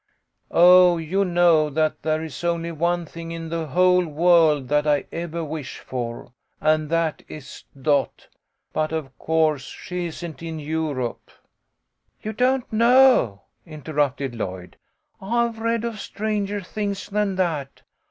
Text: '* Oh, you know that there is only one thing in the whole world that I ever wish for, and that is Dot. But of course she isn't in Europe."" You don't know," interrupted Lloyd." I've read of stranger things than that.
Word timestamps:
'* 0.33 0.45
Oh, 0.51 0.97
you 0.97 1.23
know 1.23 1.69
that 1.69 2.01
there 2.01 2.23
is 2.23 2.43
only 2.43 2.71
one 2.71 3.05
thing 3.05 3.31
in 3.31 3.49
the 3.49 3.67
whole 3.67 4.03
world 4.03 4.67
that 4.69 4.87
I 4.87 5.05
ever 5.11 5.43
wish 5.43 5.77
for, 5.77 6.31
and 6.59 6.89
that 6.89 7.21
is 7.27 7.65
Dot. 7.79 8.27
But 8.73 8.91
of 8.91 9.15
course 9.19 9.61
she 9.61 10.07
isn't 10.07 10.41
in 10.41 10.57
Europe."" 10.57 11.29
You 12.23 12.33
don't 12.33 12.73
know," 12.73 13.43
interrupted 13.63 14.33
Lloyd." 14.33 14.75
I've 15.21 15.59
read 15.59 15.85
of 15.85 15.99
stranger 15.99 16.61
things 16.61 17.07
than 17.09 17.35
that. 17.35 17.83